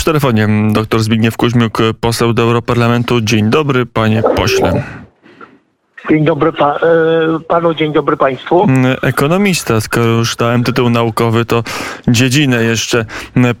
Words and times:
W 0.00 0.04
telefonie 0.04 0.48
dr 0.72 1.02
Zbigniew 1.02 1.36
Kuźmiuk, 1.36 1.78
poseł 2.00 2.32
do 2.32 2.42
Europarlamentu. 2.42 3.20
Dzień 3.20 3.50
dobry, 3.50 3.86
panie 3.86 4.22
pośle. 4.36 4.82
Dzień 6.08 6.24
dobry 6.24 6.52
pa, 6.52 6.74
e, 6.74 6.78
panu, 7.48 7.74
dzień 7.74 7.92
dobry 7.92 8.16
państwu. 8.16 8.66
Ekonomista, 9.02 9.80
skoro 9.80 10.06
już 10.06 10.36
dałem 10.36 10.64
tytuł 10.64 10.90
naukowy, 10.90 11.44
to 11.44 11.62
dziedzinę 12.08 12.64
jeszcze 12.64 13.04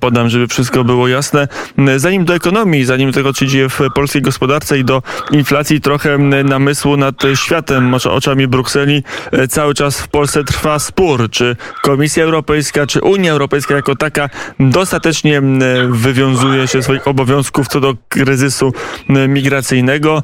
podam, 0.00 0.28
żeby 0.28 0.46
wszystko 0.46 0.84
było 0.84 1.08
jasne. 1.08 1.48
Zanim 1.96 2.24
do 2.24 2.34
ekonomii, 2.34 2.84
zanim 2.84 3.10
do 3.10 3.14
tego, 3.14 3.32
co 3.32 3.46
dzieje 3.46 3.68
w 3.68 3.80
polskiej 3.94 4.22
gospodarce 4.22 4.78
i 4.78 4.84
do 4.84 5.02
inflacji, 5.30 5.80
trochę 5.80 6.18
namysłu 6.44 6.96
nad 6.96 7.14
światem, 7.34 7.94
oczami 8.10 8.46
Brukseli. 8.46 9.02
Cały 9.48 9.74
czas 9.74 10.00
w 10.00 10.08
Polsce 10.08 10.44
trwa 10.44 10.78
spór, 10.78 11.30
czy 11.30 11.56
Komisja 11.82 12.24
Europejska, 12.24 12.86
czy 12.86 13.00
Unia 13.00 13.32
Europejska 13.32 13.74
jako 13.74 13.96
taka 13.96 14.28
dostatecznie 14.60 15.42
wywiązuje 15.88 16.68
się 16.68 16.82
swoich 16.82 17.08
obowiązków 17.08 17.68
co 17.68 17.80
do 17.80 17.94
kryzysu 18.08 18.72
migracyjnego. 19.08 20.22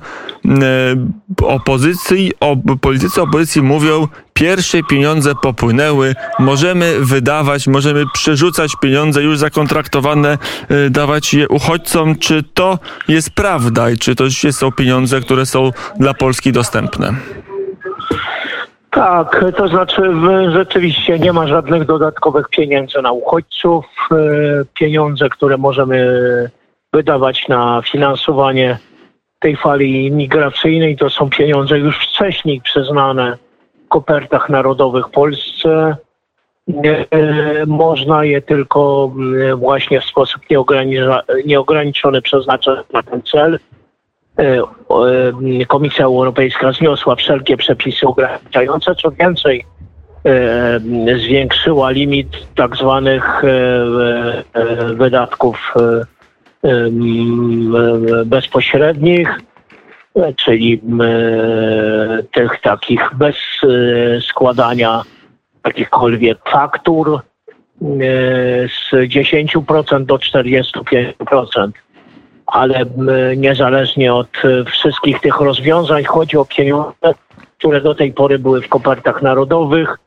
Opozycja 1.42 2.15
opozycji, 2.16 2.32
o, 2.40 2.76
politycy 2.80 3.22
opozycji 3.22 3.62
mówią, 3.62 4.08
pierwsze 4.34 4.82
pieniądze 4.82 5.34
popłynęły, 5.42 6.14
możemy 6.38 7.00
wydawać, 7.00 7.66
możemy 7.66 8.04
przerzucać 8.12 8.72
pieniądze 8.80 9.22
już 9.22 9.38
zakontraktowane, 9.38 10.38
y, 10.70 10.90
dawać 10.90 11.34
je 11.34 11.48
uchodźcom. 11.48 12.18
Czy 12.18 12.42
to 12.54 12.78
jest 13.08 13.30
prawda 13.30 13.90
i 13.90 13.96
czy 13.96 14.14
to 14.14 14.24
są 14.50 14.72
pieniądze, 14.72 15.20
które 15.20 15.46
są 15.46 15.70
dla 15.96 16.14
Polski 16.14 16.52
dostępne? 16.52 17.14
Tak, 18.90 19.44
to 19.56 19.68
znaczy 19.68 20.02
rzeczywiście 20.52 21.18
nie 21.18 21.32
ma 21.32 21.46
żadnych 21.46 21.84
dodatkowych 21.84 22.48
pieniędzy 22.48 23.02
na 23.02 23.12
uchodźców. 23.12 23.84
Y, 24.12 24.66
pieniądze, 24.74 25.28
które 25.28 25.56
możemy 25.58 26.50
wydawać 26.92 27.48
na 27.48 27.82
finansowanie 27.92 28.78
tej 29.38 29.56
fali 29.56 30.12
migracyjnej 30.12 30.96
to 30.96 31.10
są 31.10 31.30
pieniądze 31.30 31.78
już 31.78 31.98
wcześniej 31.98 32.60
przyznane 32.60 33.38
w 33.84 33.88
kopertach 33.88 34.48
narodowych 34.48 35.08
Polsce. 35.08 35.96
Można 37.66 38.24
je 38.24 38.42
tylko 38.42 39.12
mm, 39.16 39.58
właśnie 39.58 40.00
w 40.00 40.04
sposób 40.04 40.42
nieograniczony 41.46 42.22
przeznaczyć 42.22 42.74
na 42.92 43.02
ten 43.02 43.22
cel. 43.22 43.58
E, 44.38 44.62
Komisja 45.66 46.04
Europejska 46.04 46.72
zniosła 46.72 47.16
wszelkie 47.16 47.56
przepisy 47.56 48.06
ograniczające, 48.06 48.94
co 48.94 49.10
więcej, 49.10 49.64
e, 50.24 50.80
zwiększyła 51.18 51.90
limit 51.90 52.28
tak 52.54 52.76
zwanych 52.76 53.44
e, 53.44 54.94
wydatków 54.94 55.74
bezpośrednich, 58.26 59.40
czyli 60.36 60.80
tych 62.32 62.60
takich 62.60 63.10
bez 63.14 63.36
e, 63.36 64.20
składania 64.20 65.02
jakichkolwiek 65.66 66.38
faktur 66.48 67.20
z 67.80 68.92
10% 68.92 70.04
do 70.04 70.16
45%. 70.16 71.70
Ale 72.46 72.84
niezależnie 73.36 74.14
od 74.14 74.28
wszystkich 74.66 75.20
tych 75.20 75.40
rozwiązań 75.40 76.04
chodzi 76.04 76.36
o 76.36 76.44
pieniądze, 76.44 77.14
które 77.58 77.80
do 77.80 77.94
tej 77.94 78.12
pory 78.12 78.38
były 78.38 78.62
w 78.62 78.68
kopertach 78.68 79.22
narodowych, 79.22 79.98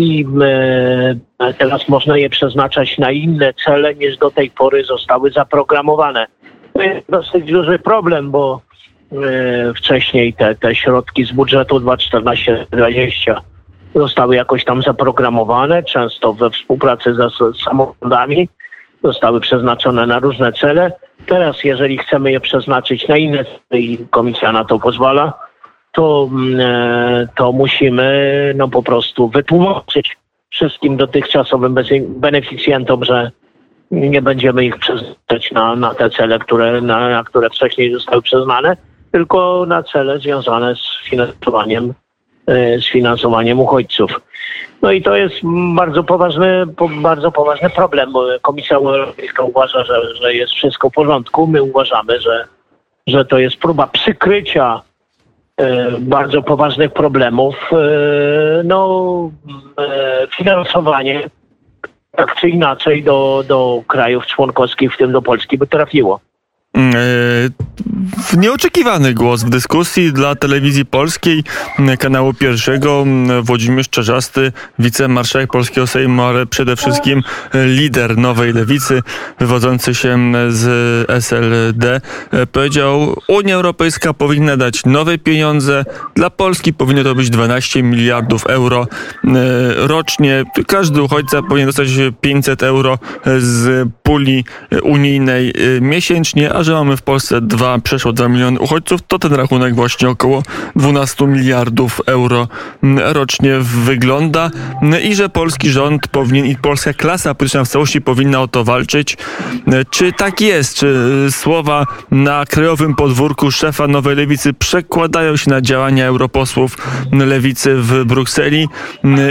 i 0.00 0.26
e, 1.38 1.54
teraz 1.54 1.88
można 1.88 2.18
je 2.18 2.30
przeznaczać 2.30 2.98
na 2.98 3.10
inne 3.10 3.54
cele 3.64 3.94
niż 3.94 4.16
do 4.16 4.30
tej 4.30 4.50
pory 4.50 4.84
zostały 4.84 5.30
zaprogramowane. 5.30 6.26
To 6.72 6.82
jest 6.82 7.10
dosyć 7.10 7.52
duży 7.52 7.78
problem, 7.78 8.30
bo 8.30 8.60
e, 9.12 9.16
wcześniej 9.74 10.34
te, 10.34 10.54
te 10.54 10.74
środki 10.74 11.24
z 11.24 11.32
budżetu 11.32 11.76
2014-2020 11.76 13.40
zostały 13.94 14.36
jakoś 14.36 14.64
tam 14.64 14.82
zaprogramowane, 14.82 15.82
często 15.82 16.32
we 16.32 16.50
współpracy 16.50 17.14
z 17.14 17.62
samorządami, 17.64 18.48
zostały 19.04 19.40
przeznaczone 19.40 20.06
na 20.06 20.18
różne 20.18 20.52
cele. 20.52 20.92
Teraz, 21.26 21.64
jeżeli 21.64 21.98
chcemy 21.98 22.32
je 22.32 22.40
przeznaczyć 22.40 23.08
na 23.08 23.16
inne 23.16 23.44
cele 23.44 23.80
i 23.80 24.06
komisja 24.10 24.52
na 24.52 24.64
to 24.64 24.78
pozwala, 24.78 25.49
to, 25.92 26.28
mm, 26.32 26.60
e, 26.60 27.28
to 27.36 27.52
musimy 27.52 28.52
no, 28.56 28.68
po 28.68 28.82
prostu 28.82 29.28
wytłumaczyć 29.28 30.16
wszystkim 30.50 30.96
dotychczasowym 30.96 31.74
beneficjentom, 32.08 33.04
że 33.04 33.30
nie 33.90 34.22
będziemy 34.22 34.64
ich 34.64 34.78
przeznaczać 34.78 35.52
na, 35.52 35.76
na 35.76 35.94
te 35.94 36.10
cele, 36.10 36.38
które, 36.38 36.80
na, 36.80 37.08
na 37.08 37.24
które 37.24 37.50
wcześniej 37.50 37.92
zostały 37.92 38.22
przyznane, 38.22 38.76
tylko 39.12 39.64
na 39.68 39.82
cele 39.82 40.18
związane 40.18 40.74
z 40.74 41.08
finansowaniem, 41.08 41.94
e, 42.46 42.78
z 42.78 42.86
finansowaniem 42.86 43.60
uchodźców. 43.60 44.20
No 44.82 44.92
i 44.92 45.02
to 45.02 45.16
jest 45.16 45.34
bardzo 45.74 46.04
poważny, 46.04 46.64
bardzo 47.02 47.32
poważny 47.32 47.70
problem, 47.70 48.12
Komisja 48.42 48.76
Europejska 48.76 49.42
uważa, 49.42 49.84
że, 49.84 50.14
że 50.14 50.34
jest 50.34 50.52
wszystko 50.52 50.90
w 50.90 50.92
porządku. 50.92 51.46
My 51.46 51.62
uważamy, 51.62 52.20
że, 52.20 52.48
że 53.06 53.24
to 53.24 53.38
jest 53.38 53.56
próba 53.56 53.86
przykrycia 53.86 54.82
bardzo 56.00 56.42
poważnych 56.42 56.92
problemów. 56.92 57.56
E, 57.72 58.62
no, 58.64 59.30
e, 59.78 60.26
finansowanie 60.36 61.30
tak 62.16 62.34
czy 62.34 62.48
inaczej 62.48 63.02
do, 63.02 63.44
do 63.48 63.82
krajów 63.86 64.26
członkowskich, 64.26 64.94
w 64.94 64.96
tym 64.96 65.12
do 65.12 65.22
Polski, 65.22 65.58
by 65.58 65.66
trafiło. 65.66 66.20
Nieoczekiwany 68.36 69.14
głos 69.14 69.42
w 69.42 69.50
dyskusji 69.50 70.12
dla 70.12 70.34
telewizji 70.34 70.84
polskiej, 70.84 71.44
kanału 71.98 72.34
pierwszego. 72.34 73.04
Włodzimierz 73.42 73.88
Czarzasty, 73.88 74.52
wicemarszałek 74.78 75.50
Polskiego 75.50 75.86
Sejmu, 75.86 76.22
ale 76.22 76.46
przede 76.46 76.76
wszystkim 76.76 77.22
lider 77.54 78.18
Nowej 78.18 78.52
Lewicy, 78.52 79.02
wywodzący 79.40 79.94
się 79.94 80.32
z 80.48 81.10
SLD, 81.10 82.00
powiedział, 82.52 83.16
Unia 83.28 83.54
Europejska 83.54 84.14
powinna 84.14 84.56
dać 84.56 84.84
nowe 84.84 85.18
pieniądze. 85.18 85.84
Dla 86.14 86.30
Polski 86.30 86.72
powinno 86.72 87.04
to 87.04 87.14
być 87.14 87.30
12 87.30 87.82
miliardów 87.82 88.46
euro 88.46 88.86
rocznie. 89.76 90.44
Każdy 90.66 91.02
uchodźca 91.02 91.42
powinien 91.42 91.66
dostać 91.66 91.88
500 92.20 92.62
euro 92.62 92.98
z 93.38 93.88
puli 94.02 94.44
unijnej 94.82 95.52
miesięcznie, 95.80 96.54
a 96.54 96.62
że 96.62 96.72
mamy 96.72 96.96
w 96.96 97.02
Polsce 97.02 97.40
dwa 97.40 97.69
przeszło 97.78 98.12
2 98.12 98.28
miliony 98.28 98.60
uchodźców, 98.60 99.00
to 99.08 99.18
ten 99.18 99.34
rachunek 99.34 99.74
właśnie 99.74 100.08
około 100.08 100.42
12 100.76 101.26
miliardów 101.26 102.00
euro 102.06 102.48
mm, 102.82 102.98
rocznie 103.12 103.58
wygląda 103.60 104.50
mm, 104.82 105.02
i 105.02 105.14
że 105.14 105.28
polski 105.28 105.70
rząd 105.70 106.08
powinien 106.08 106.46
i 106.46 106.56
polska 106.56 106.92
klasa 106.92 107.34
polityczna 107.34 107.64
w 107.64 107.68
całości 107.68 108.00
powinna 108.00 108.40
o 108.40 108.48
to 108.48 108.64
walczyć. 108.64 109.16
Mm, 109.66 109.84
czy 109.90 110.12
tak 110.12 110.40
jest? 110.40 110.74
Czy 110.74 110.86
y, 111.28 111.32
słowa 111.32 111.86
na 112.10 112.44
krajowym 112.46 112.94
podwórku 112.94 113.50
szefa 113.50 113.86
Nowej 113.86 114.16
Lewicy 114.16 114.52
przekładają 114.52 115.36
się 115.36 115.50
na 115.50 115.60
działania 115.60 116.06
europosłów 116.06 116.76
Lewicy 117.12 117.74
w 117.76 118.04
Brukseli 118.04 118.68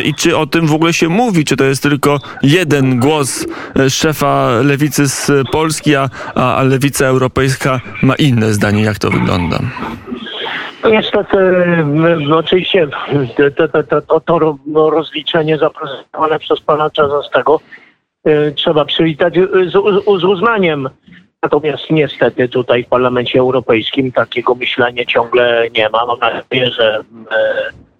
i 0.03 0.13
czy 0.13 0.37
o 0.37 0.47
tym 0.47 0.67
w 0.67 0.73
ogóle 0.73 0.93
się 0.93 1.09
mówi? 1.09 1.45
Czy 1.45 1.55
to 1.55 1.63
jest 1.63 1.83
tylko 1.83 2.19
jeden 2.43 2.99
głos 2.99 3.45
y, 3.79 3.89
szefa 3.89 4.49
Lewicy 4.63 5.07
z 5.07 5.31
Polski, 5.51 5.95
a, 5.95 6.09
a 6.35 6.63
Lewica 6.63 7.05
Europejska 7.05 7.81
ma 8.01 8.15
inne 8.29 8.53
zdanie, 8.53 8.83
jak 8.83 8.99
to 8.99 9.09
wygląda? 9.09 9.59
No 10.83 10.89
niestety, 10.89 11.37
no 12.27 12.37
oczywiście 12.37 12.87
to, 13.55 13.67
to, 13.67 14.01
to, 14.01 14.21
to, 14.21 14.89
rozliczenie 14.89 15.57
zaprezentowane 15.57 16.39
przez 16.39 16.59
pana 16.59 16.89
Czazastego 16.89 17.59
y, 18.27 18.53
trzeba 18.55 18.85
przywitać 18.85 19.35
z, 19.67 19.71
z 20.21 20.23
uznaniem. 20.23 20.89
Natomiast 21.43 21.89
niestety 21.89 22.49
tutaj 22.49 22.83
w 22.83 22.87
Parlamencie 22.87 23.39
Europejskim 23.39 24.11
takiego 24.11 24.55
myślenia 24.55 25.05
ciągle 25.05 25.67
nie 25.77 25.89
ma. 25.89 26.05
Mam 26.05 26.19
nadzieję, 26.19 26.71
że 26.71 26.99
y, 26.99 27.03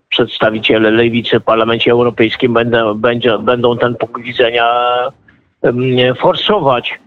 przedstawiciele 0.10 0.92
lewicy 0.92 1.40
w 1.40 1.44
Parlamencie 1.44 1.92
Europejskim 1.92 2.54
będą, 2.54 2.94
będzie, 2.94 3.38
będą 3.38 3.78
ten 3.78 3.96
punkt 3.96 4.22
widzenia 4.22 4.68
y, 5.66 6.14
forsować. 6.22 7.00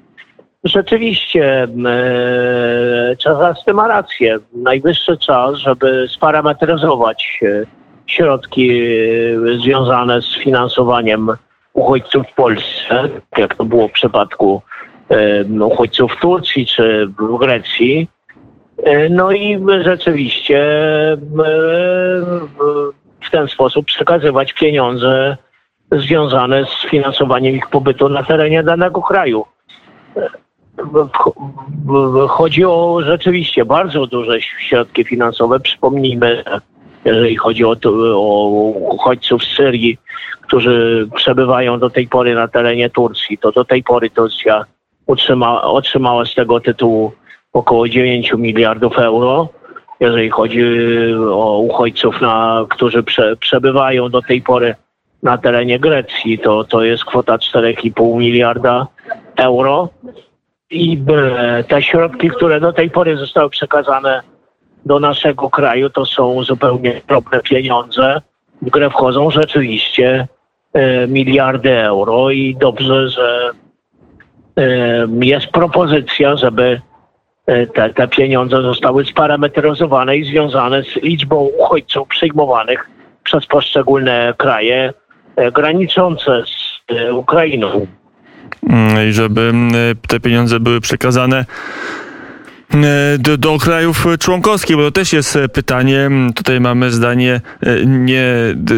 Rzeczywiście, 0.64 1.69
e, 1.87 3.17
Czasasty 3.19 3.75
ma 3.75 3.88
rację. 3.88 4.38
Najwyższy 4.53 5.17
czas, 5.19 5.55
żeby 5.55 6.06
sparametryzować 6.09 7.41
e, 7.43 7.67
środki 8.06 8.70
e, 8.70 9.59
związane 9.59 10.23
z 10.23 10.37
finansowaniem 10.37 11.29
uchodźców 11.73 12.26
w 12.26 12.35
Polsce, 12.35 13.09
jak 13.38 13.55
to 13.55 13.64
było 13.64 13.88
w 13.88 13.93
przypadku 13.93 14.62
uchodźców 15.61 16.12
w 16.12 16.20
Turcji 16.20 16.67
czy 16.67 17.06
w 17.06 17.38
Grecji. 17.38 18.08
No 19.11 19.32
i 19.32 19.58
rzeczywiście 19.82 20.65
w 23.20 23.31
ten 23.31 23.49
sposób 23.49 23.87
przekazywać 23.87 24.53
pieniądze 24.53 25.37
związane 25.93 26.65
z 26.65 26.91
finansowaniem 26.91 27.55
ich 27.55 27.67
pobytu 27.67 28.08
na 28.08 28.23
terenie 28.23 28.62
danego 28.62 29.03
kraju. 29.03 29.44
Chodzi 32.28 32.64
o 32.64 33.00
rzeczywiście 33.04 33.64
bardzo 33.64 34.06
duże 34.06 34.40
środki 34.40 35.04
finansowe. 35.04 35.60
Przypomnijmy, 35.60 36.44
jeżeli 37.04 37.36
chodzi 37.36 37.64
o, 37.64 37.76
o 38.14 38.48
uchodźców 38.78 39.44
z 39.44 39.56
Syrii, 39.56 39.98
którzy 40.40 41.08
przebywają 41.14 41.78
do 41.78 41.90
tej 41.90 42.08
pory 42.08 42.34
na 42.34 42.48
terenie 42.48 42.90
Turcji, 42.90 43.38
to 43.38 43.52
do 43.52 43.64
tej 43.64 43.82
pory 43.82 44.10
Turcja 44.10 44.64
otrzymała, 45.06 45.62
otrzymała 45.62 46.24
z 46.24 46.34
tego 46.34 46.60
tytułu 46.60 47.12
około 47.52 47.88
9 47.88 48.32
miliardów 48.38 48.98
euro. 48.98 49.48
Jeżeli 50.00 50.30
chodzi 50.30 50.64
o 51.30 51.58
uchodźców, 51.58 52.20
na, 52.20 52.66
którzy 52.70 53.02
prze, 53.02 53.36
przebywają 53.36 54.08
do 54.08 54.22
tej 54.22 54.42
pory 54.42 54.74
na 55.22 55.38
terenie 55.38 55.78
Grecji, 55.78 56.38
to, 56.38 56.64
to 56.64 56.82
jest 56.84 57.04
kwota 57.04 57.36
4,5 57.36 58.19
miliarda 58.19 58.86
euro. 59.36 59.88
I 60.72 61.04
te 61.69 61.82
środki, 61.82 62.30
które 62.30 62.60
do 62.60 62.72
tej 62.72 62.90
pory 62.90 63.16
zostały 63.16 63.50
przekazane 63.50 64.22
do 64.86 65.00
naszego 65.00 65.50
kraju, 65.50 65.90
to 65.90 66.06
są 66.06 66.44
zupełnie 66.44 67.00
drobne 67.08 67.40
pieniądze. 67.40 68.20
W 68.62 68.70
grę 68.70 68.90
wchodzą 68.90 69.30
rzeczywiście 69.30 70.28
e, 70.72 71.06
miliardy 71.06 71.78
euro 71.78 72.30
i 72.30 72.56
dobrze, 72.60 73.08
że 73.08 73.50
e, 74.56 75.06
jest 75.20 75.46
propozycja, 75.46 76.36
żeby 76.36 76.80
e, 77.46 77.66
te, 77.66 77.90
te 77.90 78.08
pieniądze 78.08 78.62
zostały 78.62 79.04
sparametryzowane 79.04 80.16
i 80.16 80.24
związane 80.24 80.82
z 80.82 80.96
liczbą 80.96 81.48
uchodźców 81.58 82.08
przyjmowanych 82.08 82.90
przez 83.24 83.46
poszczególne 83.46 84.34
kraje 84.36 84.94
graniczące 85.52 86.42
z 86.46 87.12
Ukrainą. 87.12 87.86
Mm, 88.69 89.08
I 89.08 89.12
żeby 89.12 89.52
te 90.08 90.20
pieniądze 90.20 90.60
były 90.60 90.81
przekazane 90.81 91.44
E, 92.75 93.19
do, 93.19 93.37
do 93.37 93.58
krajów 93.58 94.06
członkowskich, 94.19 94.76
bo 94.76 94.82
to 94.82 94.90
też 94.90 95.12
jest 95.12 95.37
e, 95.37 95.49
pytanie. 95.49 96.10
Tutaj 96.34 96.60
mamy 96.60 96.90
zdanie 96.90 97.40
e, 97.60 97.87
nie, 97.87 98.25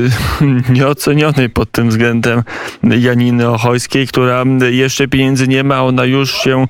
nieocenionej 0.77 1.51
pod 1.51 1.71
tym 1.71 1.89
względem 1.89 2.43
Janiny 2.83 3.49
Ochojskiej, 3.49 4.07
która 4.07 4.45
jeszcze 4.71 5.09
pieniędzy 5.09 5.49
nie 5.49 5.65
ma. 5.65 5.83
Ona 5.83 6.05
już 6.05 6.33
się 6.35 6.67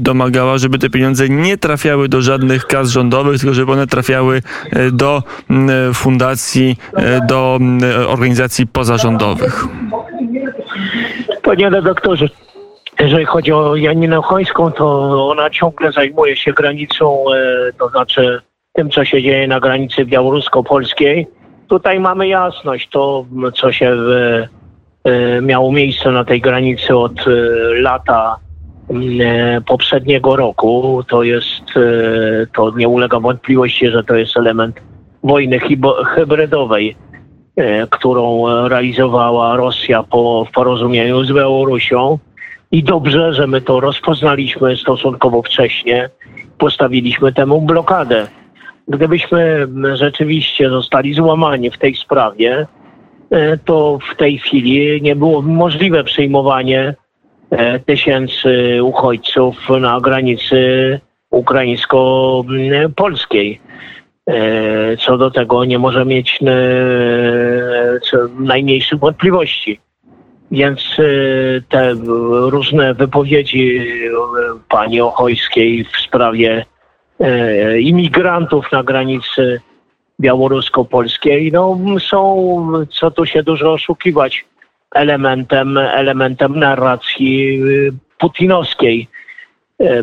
domagała, 0.00 0.58
żeby 0.58 0.78
te 0.78 0.90
pieniądze 0.90 1.28
nie 1.28 1.58
trafiały 1.58 2.08
do 2.08 2.22
żadnych 2.22 2.66
kas 2.66 2.90
rządowych, 2.90 3.40
tylko 3.40 3.54
żeby 3.54 3.72
one 3.72 3.86
trafiały 3.86 4.42
do 4.92 5.22
fundacji, 5.94 6.76
do 7.28 7.60
organizacji 8.08 8.66
pozarządowych. 8.66 9.66
Panie 11.54 11.70
redaktorze, 11.70 12.26
jeżeli 13.00 13.24
chodzi 13.24 13.52
o 13.52 13.76
Janinę 13.76 14.16
Chońską, 14.16 14.72
to 14.72 14.86
ona 15.30 15.50
ciągle 15.50 15.92
zajmuje 15.92 16.36
się 16.36 16.52
granicą, 16.52 17.24
e, 17.32 17.72
to 17.78 17.88
znaczy 17.88 18.40
tym, 18.72 18.90
co 18.90 19.04
się 19.04 19.22
dzieje 19.22 19.48
na 19.48 19.60
granicy 19.60 20.04
białorusko-polskiej. 20.04 21.26
Tutaj 21.68 22.00
mamy 22.00 22.28
jasność, 22.28 22.88
to 22.88 23.24
co 23.54 23.72
się 23.72 23.86
e, 23.86 24.48
e, 25.04 25.40
miało 25.40 25.72
miejsce 25.72 26.10
na 26.10 26.24
tej 26.24 26.40
granicy 26.40 26.96
od 26.96 27.24
lata 27.74 28.36
poprzedniego 29.66 30.36
roku, 30.36 31.02
to 31.08 31.22
jest, 31.22 31.64
to 32.54 32.72
nie 32.76 32.88
ulega 32.88 33.20
wątpliwości, 33.20 33.88
że 33.88 34.04
to 34.04 34.16
jest 34.16 34.36
element 34.36 34.80
wojny 35.24 35.58
hybrydowej, 36.14 36.96
którą 37.90 38.46
realizowała 38.68 39.56
Rosja 39.56 40.02
po, 40.02 40.46
porozumieniu 40.54 41.24
z 41.24 41.32
Białorusią. 41.32 42.18
I 42.72 42.82
dobrze, 42.82 43.34
że 43.34 43.46
my 43.46 43.60
to 43.60 43.80
rozpoznaliśmy 43.80 44.76
stosunkowo 44.76 45.42
wcześnie, 45.42 46.10
postawiliśmy 46.58 47.32
temu 47.32 47.62
blokadę. 47.62 48.26
Gdybyśmy 48.88 49.68
rzeczywiście 49.94 50.70
zostali 50.70 51.14
złamani 51.14 51.70
w 51.70 51.78
tej 51.78 51.94
sprawie, 51.94 52.66
e, 53.30 53.58
to 53.58 53.98
w 54.12 54.16
tej 54.16 54.38
chwili 54.38 55.02
nie 55.02 55.16
było 55.16 55.42
możliwe 55.42 56.04
przyjmowanie 56.04 56.94
e, 57.50 57.80
tysięcy 57.80 58.82
uchodźców 58.82 59.56
na 59.80 60.00
granicy 60.00 61.00
ukraińsko-polskiej. 61.30 63.60
E, 64.30 64.96
co 64.96 65.18
do 65.18 65.30
tego 65.30 65.64
nie 65.64 65.78
może 65.78 66.04
mieć 66.04 66.38
najmniejszych 68.38 68.98
wątpliwości. 68.98 69.80
Więc 70.50 70.98
y, 70.98 71.62
te 71.68 71.94
różne 72.50 72.94
wypowiedzi 72.94 73.80
pani 74.68 75.00
Ochojskiej 75.00 75.84
w 75.84 75.96
sprawie 75.96 76.64
imigrantów 77.78 78.72
na 78.72 78.82
granicy 78.82 79.60
białorusko-polskiej 80.20 81.52
no, 81.52 81.78
są, 82.00 82.66
co 82.90 83.10
tu 83.10 83.26
się 83.26 83.42
dużo 83.42 83.72
oszukiwać, 83.72 84.44
elementem, 84.94 85.78
elementem 85.78 86.58
narracji 86.58 87.62
putinowskiej. 88.18 89.08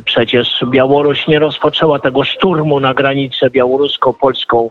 Przecież 0.06 0.65
Białoruś 0.68 1.27
nie 1.27 1.39
rozpoczęła 1.39 2.00
tego 2.00 2.23
szturmu 2.23 2.79
na 2.79 2.94
granicę 2.94 3.50
białorusko-polską 3.50 4.69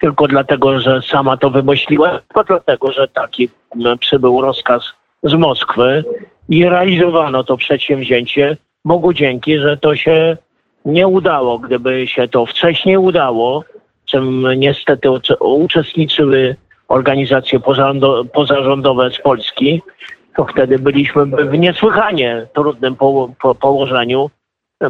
tylko 0.00 0.28
dlatego, 0.28 0.80
że 0.80 1.02
sama 1.02 1.36
to 1.36 1.50
wymyśliła, 1.50 2.20
tylko 2.20 2.44
dlatego, 2.44 2.92
że 2.92 3.08
taki 3.08 3.48
przybył 4.00 4.40
rozkaz 4.40 4.82
z 5.22 5.34
Moskwy 5.34 6.04
i 6.48 6.64
realizowano 6.64 7.44
to 7.44 7.56
przedsięwzięcie 7.56 8.56
Bogu 8.84 9.12
dzięki, 9.12 9.58
że 9.58 9.76
to 9.76 9.96
się 9.96 10.36
nie 10.84 11.08
udało. 11.08 11.58
Gdyby 11.58 12.06
się 12.06 12.28
to 12.28 12.46
wcześniej 12.46 12.96
udało, 12.96 13.64
czym 14.04 14.46
niestety 14.56 15.08
uczestniczyły 15.40 16.56
organizacje 16.88 17.60
pozarządowe 18.32 19.10
z 19.10 19.18
Polski, 19.18 19.82
to 20.36 20.44
wtedy 20.44 20.78
byliśmy 20.78 21.26
w 21.26 21.58
niesłychanie 21.58 22.46
trudnym 22.54 22.96
po, 22.96 23.30
po 23.42 23.54
położeniu 23.54 24.30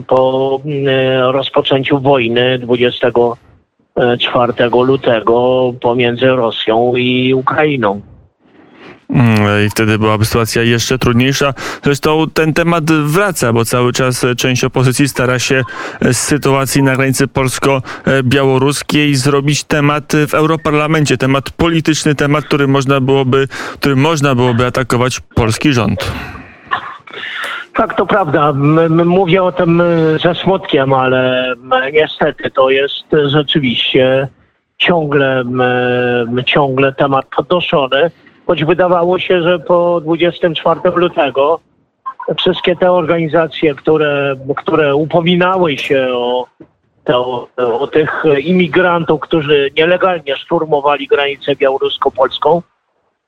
po 0.07 0.61
mm, 0.65 0.87
rozpoczęciu 1.31 2.01
wojny 2.01 2.59
24 2.59 4.53
lutego 4.87 5.73
pomiędzy 5.81 6.27
Rosją 6.27 6.93
i 6.97 7.35
Ukrainą. 7.35 8.01
Mm, 9.11 9.67
I 9.67 9.71
wtedy 9.71 9.99
byłaby 9.99 10.25
sytuacja 10.25 10.63
jeszcze 10.63 10.99
trudniejsza. 10.99 11.55
Zresztą 11.83 12.27
ten 12.35 12.53
temat 12.53 12.85
wraca, 12.93 13.53
bo 13.53 13.65
cały 13.65 13.93
czas 13.93 14.27
część 14.37 14.65
opozycji 14.65 15.09
stara 15.09 15.39
się 15.39 15.63
z 16.01 16.17
sytuacji 16.17 16.83
na 16.83 16.97
granicy 16.97 17.29
polsko-białoruskiej 17.29 19.15
zrobić 19.15 19.65
temat 19.65 20.13
w 20.29 20.35
Europarlamencie, 20.35 21.17
temat 21.17 21.51
polityczny, 21.51 22.15
temat, 22.15 22.45
który 22.45 22.69
można 22.69 23.01
byłoby, 23.01 23.49
który 23.75 23.97
można 23.97 24.35
byłoby 24.35 24.67
atakować 24.67 25.21
polski 25.35 25.73
rząd. 25.73 26.13
Tak, 27.75 27.97
to 27.97 28.07
prawda. 28.07 28.53
Mówię 29.05 29.43
o 29.43 29.53
tym 29.53 29.83
ze 30.23 30.35
smutkiem, 30.35 30.93
ale 30.93 31.55
niestety 31.93 32.51
to 32.51 32.71
jest 32.71 33.05
rzeczywiście 33.27 34.29
ciągle, 34.79 35.45
ciągle 36.47 36.93
temat 36.93 37.27
podnoszony 37.37 38.11
choć 38.47 38.65
wydawało 38.65 39.19
się, 39.19 39.43
że 39.43 39.59
po 39.59 40.01
24 40.01 40.81
lutego 40.95 41.61
wszystkie 42.39 42.77
te 42.77 42.93
organizacje, 42.93 43.75
które, 43.75 44.37
które 44.57 44.97
upominały 44.97 45.79
się 45.79 46.09
o, 46.13 46.47
o, 47.09 47.49
o 47.57 47.87
tych 47.87 48.25
imigrantów, 48.41 49.21
którzy 49.21 49.71
nielegalnie 49.77 50.37
szturmowali 50.37 51.07
granicę 51.07 51.57
białorusko-polską, 51.57 52.63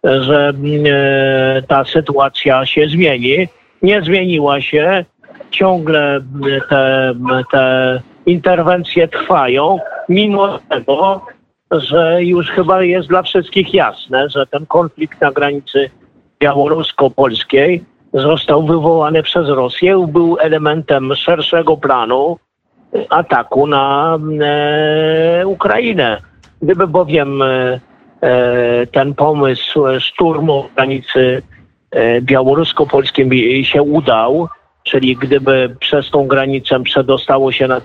że 0.04 0.52
e, 0.86 1.62
ta 1.62 1.84
sytuacja 1.84 2.66
się 2.66 2.88
zmieni. 2.88 3.48
Nie 3.82 4.02
zmieniła 4.02 4.60
się. 4.60 5.04
Ciągle 5.50 6.20
te, 6.68 7.14
te 7.52 8.00
interwencje 8.26 9.08
trwają, 9.08 9.78
mimo 10.08 10.58
tego, 10.58 11.26
że 11.70 12.24
już 12.24 12.50
chyba 12.50 12.82
jest 12.82 13.08
dla 13.08 13.22
wszystkich 13.22 13.74
jasne, 13.74 14.28
że 14.28 14.46
ten 14.46 14.66
konflikt 14.66 15.20
na 15.20 15.32
granicy 15.32 15.90
białorusko-polskiej 16.40 17.84
został 18.14 18.66
wywołany 18.66 19.22
przez 19.22 19.48
Rosję, 19.48 20.06
był 20.08 20.36
elementem 20.40 21.14
szerszego 21.14 21.76
planu 21.76 22.38
ataku 23.10 23.66
na 23.66 24.18
e, 24.42 25.46
Ukrainę. 25.46 26.22
Gdyby 26.62 26.86
bowiem 26.86 27.42
e, 27.42 27.80
e 28.20 28.86
ten 28.86 29.14
pomysł 29.14 29.84
szturmu 29.98 30.64
granicy 30.76 31.42
e, 31.90 32.20
białorusko-polskiej 32.20 33.64
się 33.64 33.82
udał, 33.82 34.48
czyli 34.82 35.16
gdyby 35.16 35.76
przez 35.80 36.10
tą 36.10 36.26
granicę 36.26 36.82
przedostało 36.82 37.52
się 37.52 37.68
na 37.68 37.80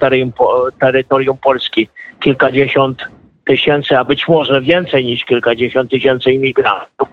terytorium 0.80 1.38
Polski 1.38 1.88
kilkadziesiąt 2.20 3.08
tysięcy, 3.52 3.98
a 3.98 4.04
być 4.06 4.28
może 4.28 4.62
więcej 4.62 5.06
niż 5.06 5.26
kilkadziesiąt 5.26 5.92
tysięcy 5.92 6.32
imigrantów, 6.32 7.08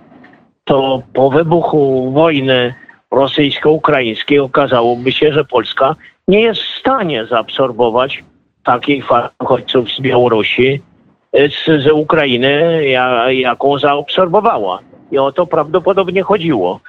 to 0.64 1.02
po 1.14 1.30
wybuchu 1.30 2.12
wojny 2.12 2.74
rosyjsko-ukraińskiej 3.10 4.38
okazałoby 4.38 5.12
się, 5.12 5.32
że 5.32 5.44
Polska 5.44 5.96
nie 6.28 6.40
jest 6.40 6.60
w 6.60 6.78
stanie 6.78 7.26
zaabsorbować 7.26 8.24
takiej 8.64 9.02
uchodźców 9.40 9.92
z 9.92 10.00
Białorusi, 10.00 10.80
z, 11.32 11.82
z 11.84 11.90
Ukrainy, 11.92 12.82
ja, 12.88 13.32
jaką 13.32 13.78
zaabsorbowała. 13.78 14.78
I 15.10 15.18
o 15.18 15.32
to 15.32 15.46
prawdopodobnie 15.46 16.22
chodziło. 16.22 16.80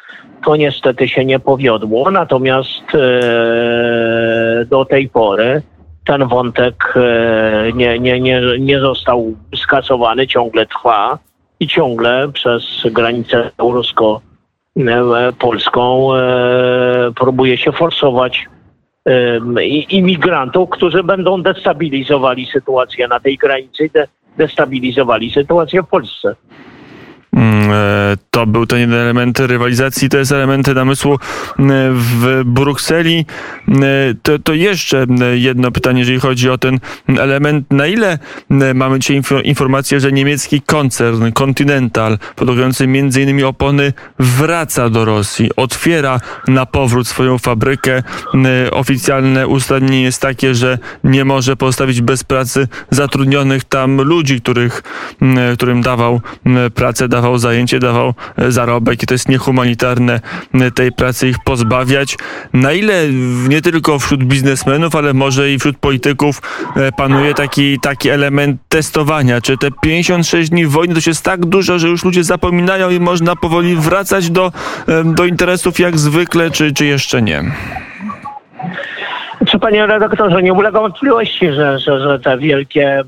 To 0.46 0.56
niestety 0.56 1.08
się 1.08 1.26
nie 1.26 1.40
powiodło, 1.40 2.12
natomiast 2.12 2.96
e, 2.96 4.66
do 4.66 4.86
tej 4.86 5.10
pory 5.10 5.62
ten 6.06 6.28
wątek 6.28 6.94
e, 6.96 7.72
nie, 7.74 8.00
nie, 8.00 8.20
nie, 8.20 8.42
nie 8.60 8.80
został 8.80 9.34
skasowany, 9.56 10.28
ciągle 10.28 10.66
trwa 10.66 11.20
i 11.60 11.68
ciągle 11.68 12.32
przez 12.34 12.64
granicę 12.86 13.52
rusko-polską 13.58 16.16
e, 16.16 16.20
próbuje 17.16 17.58
się 17.58 17.72
forsować 17.72 18.46
e, 19.06 19.40
imigrantów, 19.90 20.70
którzy 20.70 21.04
będą 21.04 21.42
destabilizowali 21.42 22.46
sytuację 22.46 23.08
na 23.08 23.20
tej 23.20 23.38
granicy 23.38 23.86
i 23.86 23.90
de, 23.90 24.08
destabilizowali 24.38 25.32
sytuację 25.32 25.84
w 25.84 25.88
Polsce. 25.88 26.36
Mm, 27.34 27.72
e, 27.72 28.18
to 28.32 28.46
był 28.46 28.66
ten 28.66 28.80
jeden 28.80 29.00
element 29.00 29.40
rywalizacji, 29.40 30.10
to 30.10 30.18
jest 30.18 30.32
element 30.32 30.68
namysłu 30.68 31.20
mm, 31.60 31.94
w 31.96 32.42
Brukseli. 32.46 33.26
Mm, 33.68 33.84
to, 34.24 34.40
to 34.40 34.54
jeszcze 34.54 35.06
jedno 35.34 35.72
pytanie, 35.72 36.00
jeżeli 36.00 36.20
chodzi 36.20 36.50
o 36.50 36.58
ten 36.58 36.80
element. 37.08 37.72
Na 37.72 37.88
ile 37.88 38.20
mamy 38.76 39.00
dzisiaj 39.00 39.22
informację, 39.44 40.00
że 40.00 40.12
niemiecki 40.12 40.62
koncern 40.62 41.32
Continental, 41.32 42.18
produkujący 42.36 42.84
m.in. 42.84 43.44
opony, 43.44 43.94
wraca 44.20 44.90
do 44.90 45.06
Rosji, 45.06 45.50
otwiera 45.56 46.20
na 46.48 46.66
powrót 46.66 47.08
swoją 47.08 47.38
fabrykę. 47.38 48.04
Oficjalne 48.72 49.48
ustalenie 49.48 50.02
jest 50.02 50.22
takie, 50.22 50.56
że 50.56 50.78
nie 51.04 51.26
może 51.26 51.56
pozostawić 51.56 52.02
bez 52.02 52.24
pracy 52.24 52.68
zatrudnionych 52.90 53.64
tam 53.64 54.02
ludzi, 54.02 54.42
których, 54.42 54.84
którym 55.54 55.82
dawał 55.82 56.22
pracę, 56.76 57.08
dawał 57.20 57.38
zajęcie, 57.38 57.80
dawał 57.80 58.14
e, 58.38 58.52
zarobek 58.52 59.04
i 59.04 59.06
to 59.06 59.14
jest 59.14 59.30
niehumanitarne 59.30 60.20
e, 60.54 60.72
tej 60.72 60.92
pracy 60.92 61.28
ich 61.28 61.38
pozbawiać. 61.46 62.18
Na 62.54 62.74
ile 62.74 62.94
nie 63.50 63.62
tylko 63.62 64.00
wśród 64.00 64.24
biznesmenów, 64.24 64.96
ale 64.96 65.14
może 65.14 65.52
i 65.52 65.60
wśród 65.60 65.78
polityków 65.78 66.42
e, 66.76 66.92
panuje 66.92 67.34
taki, 67.34 67.80
taki 67.80 68.10
element 68.10 68.62
testowania? 68.70 69.42
Czy 69.42 69.58
te 69.58 69.68
56 69.82 70.50
dni 70.50 70.66
wojny 70.66 70.94
to 70.94 71.10
jest 71.10 71.24
tak 71.24 71.46
dużo, 71.46 71.80
że 71.80 71.88
już 71.88 72.06
ludzie 72.06 72.24
zapominają 72.24 72.90
i 72.90 73.00
można 73.00 73.36
powoli 73.36 73.76
wracać 73.76 74.30
do, 74.30 74.52
do 75.06 75.26
interesów 75.26 75.80
jak 75.80 75.98
zwykle, 75.98 76.52
czy, 76.52 76.74
czy 76.74 76.86
jeszcze 76.86 77.22
nie? 77.22 77.44
Czy 79.48 79.60
panie 79.60 79.86
redaktorze, 79.86 80.44
nie 80.44 80.54
ulega 80.54 80.80
wątpliwości, 80.80 81.52
że, 81.52 81.80
że, 81.80 82.00
że 82.00 82.20
te 82.20 82.38
wielkie 82.38 83.02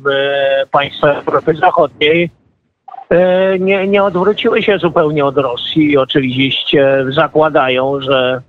państwa 0.71 1.07
Europy 1.07 1.55
Zachodniej 1.55 2.40
nie, 3.59 3.87
nie 3.87 4.03
odwróciły 4.03 4.63
się 4.63 4.77
zupełnie 4.77 5.25
od 5.25 5.37
Rosji 5.37 5.91
i 5.91 5.97
oczywiście 5.97 7.05
zakładają, 7.09 8.01
że 8.01 8.41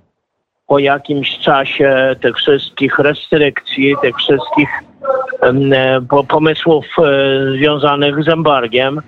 po 0.67 0.79
jakimś 0.79 1.39
czasie 1.39 2.15
tych 2.21 2.35
wszystkich 2.35 2.99
restrykcji, 2.99 3.95
tych 4.01 4.17
wszystkich 4.17 4.69
e, 5.41 6.01
pomysłów 6.27 6.85
e, 6.97 7.03
związanych 7.57 8.23
z 8.23 8.29
embargiem 8.29 9.01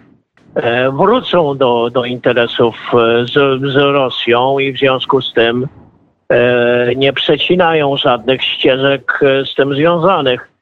wrócą 0.91 1.57
do, 1.57 1.89
do 1.89 2.05
interesów 2.05 2.75
z, 3.23 3.33
z 3.73 3.75
Rosją 3.75 4.59
i 4.59 4.73
w 4.73 4.77
związku 4.77 5.21
z 5.21 5.33
tym 5.33 5.67
nie 6.95 7.13
przecinają 7.13 7.97
żadnych 7.97 8.43
ścieżek 8.43 9.19
z 9.51 9.55
tym 9.55 9.75
związanych. 9.75 10.54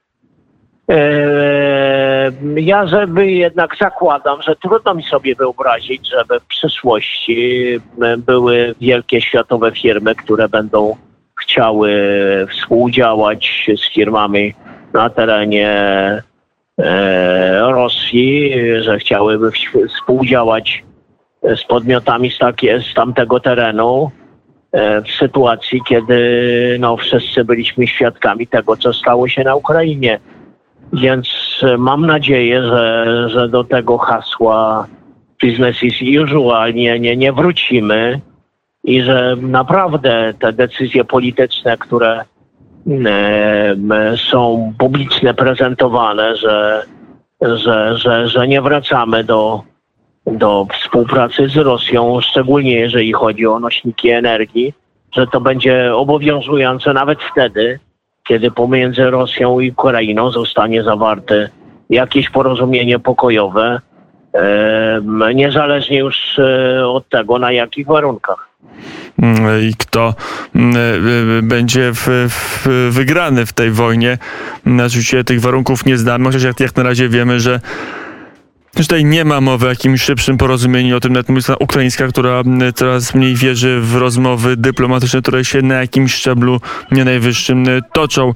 Ja 2.56 2.88
żeby 2.88 3.32
jednak 3.32 3.76
zakładam, 3.80 4.42
że 4.42 4.56
trudno 4.56 4.94
mi 4.94 5.04
sobie 5.04 5.36
wyobrazić, 5.36 6.10
żeby 6.10 6.40
w 6.40 6.46
przyszłości 6.46 7.80
były 8.18 8.76
wielkie 8.82 9.22
światowe 9.22 9.72
firmy, 9.72 10.16
które 10.16 10.50
będą 10.50 10.96
chciały 11.42 11.92
współdziałać 12.52 13.70
z 13.78 13.94
firmami 13.94 14.54
na 14.94 15.10
terenie 15.10 15.70
e, 16.80 17.60
Rosji, 17.60 18.54
że 18.82 19.00
chciałyby 19.00 19.52
współdziałać 19.90 20.84
z 21.44 21.64
podmiotami 21.64 22.32
z, 22.32 22.38
takie, 22.38 22.82
z 22.82 22.94
tamtego 22.94 23.40
terenu 23.40 24.12
e, 24.72 25.02
w 25.02 25.12
sytuacji, 25.12 25.82
kiedy 25.88 26.78
no, 26.80 26.98
wszyscy 26.98 27.46
byliśmy 27.46 27.88
świadkami 27.88 28.48
tego, 28.48 28.78
co 28.78 28.94
stało 28.94 29.28
się 29.28 29.44
na 29.44 29.56
Ukrainie. 29.56 30.20
Więc 30.94 31.28
e, 31.64 31.78
mam 31.78 32.06
nadzieję, 32.06 32.64
że, 32.64 33.06
że 33.30 33.50
do 33.50 33.64
tego 33.64 33.98
hasła 33.98 34.88
business 35.44 35.84
is 35.84 36.22
usual 36.24 36.74
nie, 36.74 37.00
nie, 37.00 37.18
nie 37.18 37.34
wrócimy 37.34 38.22
i 38.84 39.02
że 39.02 39.36
naprawdę 39.42 40.34
te 40.40 40.54
decyzje 40.54 41.06
polityczne, 41.06 41.78
które 41.78 42.26
e, 43.06 43.76
są 44.32 44.74
publicznie 44.78 45.34
prezentowane, 45.34 46.36
że, 46.36 46.86
że, 47.42 47.98
że, 47.98 48.28
że 48.28 48.48
nie 48.48 48.62
wracamy 48.62 49.24
do, 49.24 49.62
do 50.26 50.68
współpracy 50.74 51.50
z 51.50 51.58
Rosją, 51.58 52.22
szczególnie 52.22 52.72
jeżeli 52.72 53.14
chodzi 53.14 53.48
o 53.48 53.60
nośniki 53.60 54.10
energii, 54.10 54.74
że 55.12 55.28
to 55.28 55.42
będzie 55.42 55.96
obowiązujące 55.96 56.94
nawet 56.94 57.20
wtedy, 57.32 57.80
kiedy 58.24 58.52
pomiędzy 58.52 59.10
Rosją 59.10 59.60
i 59.60 59.72
Ukrainą 59.72 60.32
zostanie 60.32 60.84
zawarte 60.84 61.50
jakieś 61.90 62.30
porozumienie 62.30 63.00
pokojowe, 63.00 63.80
niezależnie 65.36 66.00
już 66.00 66.40
e, 66.40 66.88
od 66.88 67.10
tego, 67.10 67.40
na 67.40 67.52
jakich 67.52 67.88
warunkach. 67.88 68.50
Mm, 69.22 69.62
I 69.70 69.74
kto 69.78 70.14
mm, 70.56 70.76
e, 70.76 71.42
będzie 71.42 71.92
w, 71.94 72.08
w 72.30 72.68
wygrany 72.92 73.46
w 73.46 73.54
tej 73.54 73.72
wojnie. 73.72 74.18
Oczywiście 74.86 75.24
tych 75.24 75.42
warunków 75.42 75.86
nie 75.86 75.98
znamy, 75.98 76.26
chociaż 76.26 76.44
jak, 76.44 76.60
jak 76.60 76.76
na 76.76 76.84
razie 76.84 77.10
wiemy, 77.10 77.40
że 77.40 77.60
Tutaj 78.76 79.06
nie 79.06 79.26
ma 79.26 79.42
mowy 79.42 79.66
o 79.66 79.70
jakimś 79.70 80.02
szybszym 80.02 80.38
porozumieniu 80.38 80.98
o 80.98 81.00
tym, 81.00 81.14
nawet 81.14 81.30
mówię, 81.30 81.42
ukraińska, 81.60 82.08
która 82.08 82.44
coraz 82.76 83.16
mniej 83.16 83.36
wierzy 83.36 83.80
w 83.82 83.96
rozmowy 83.96 84.58
dyplomatyczne, 84.58 85.22
które 85.22 85.46
się 85.46 85.62
na 85.62 85.76
jakimś 85.76 86.14
szczeblu 86.14 86.62
nie 86.92 87.06
najwyższym 87.06 87.68
y, 87.68 87.82
toczą. 87.94 88.34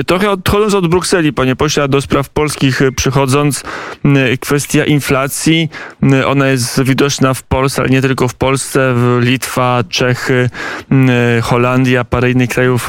Y, 0.00 0.04
trochę 0.04 0.30
odchodząc 0.30 0.74
od 0.74 0.86
Brukseli, 0.86 1.32
panie 1.32 1.56
pośle, 1.56 1.88
do 1.88 2.00
spraw 2.00 2.28
polskich 2.28 2.82
y, 2.82 2.92
przychodząc, 2.92 3.62
kwestia 4.40 4.84
inflacji, 4.84 5.68
ona 6.26 6.48
jest 6.48 6.82
widoczna 6.82 7.34
w 7.34 7.42
Polsce, 7.42 7.82
ale 7.82 7.90
nie 7.90 8.02
tylko 8.02 8.28
w 8.28 8.34
Polsce, 8.34 8.94
Litwa, 9.20 9.84
Czechy, 9.88 10.50
Holandia, 11.42 12.04
parę 12.04 12.30
innych 12.30 12.48
krajów 12.48 12.88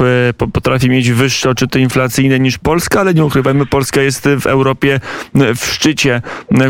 potrafi 0.54 0.90
mieć 0.90 1.12
wyższe 1.12 1.50
odczyty 1.50 1.80
inflacyjne 1.80 2.40
niż 2.40 2.58
Polska, 2.58 3.00
ale 3.00 3.14
nie 3.14 3.26
ukrywajmy, 3.26 3.66
Polska 3.66 4.02
jest 4.02 4.30
w 4.42 4.48
Europie 4.48 5.00
w 5.56 5.66
szczycie. 5.66 6.22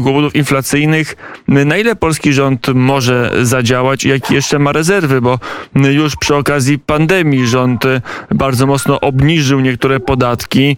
Głowy 0.02 0.19
powodów 0.20 0.36
inflacyjnych. 0.36 1.16
Na 1.48 1.78
ile 1.78 1.96
polski 1.96 2.34
rząd 2.34 2.68
może 2.68 3.32
zadziałać 3.42 4.06
i 4.06 4.10
jakie 4.10 4.36
jeszcze 4.36 4.60
ma 4.60 4.72
rezerwy, 4.72 5.22
bo 5.22 5.40
już 5.76 6.16
przy 6.16 6.36
okazji 6.36 6.80
pandemii 6.80 7.48
rząd 7.48 7.84
bardzo 8.32 8.68
mocno 8.68 9.00
obniżył 9.00 9.60
niektóre 9.60 10.00
podatki, 10.00 10.78